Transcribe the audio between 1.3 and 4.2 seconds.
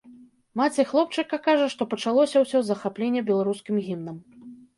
кажа, што пачалося ўсё з захаплення беларускім гімнам.